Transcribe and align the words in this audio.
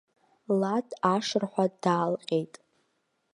Лад 0.59 0.87
ашырҳәа 1.13 1.65
даалҟьеит. 1.81 2.53